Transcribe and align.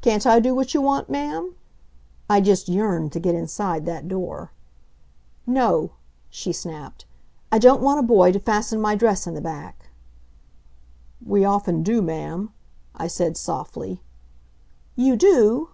"Can't 0.00 0.26
I 0.26 0.40
do 0.40 0.56
what 0.56 0.74
you 0.74 0.82
want, 0.82 1.08
ma'am?" 1.08 1.54
I 2.28 2.40
just 2.40 2.68
yearned 2.68 3.12
to 3.12 3.20
get 3.20 3.36
inside 3.36 3.86
that 3.86 4.08
door. 4.08 4.50
"No," 5.46 5.92
she 6.30 6.52
snapped. 6.52 7.04
"I 7.52 7.60
don't 7.60 7.80
want 7.80 8.00
a 8.00 8.02
boy 8.02 8.32
to 8.32 8.40
fasten 8.40 8.80
my 8.80 8.96
dress 8.96 9.24
in 9.24 9.34
the 9.34 9.40
back" 9.40 9.90
"We 11.24 11.44
often 11.44 11.84
do, 11.84 12.02
ma'am," 12.02 12.50
I 12.96 13.06
said 13.06 13.36
softly. 13.36 14.02
"You 14.96 15.14
do? 15.14 15.68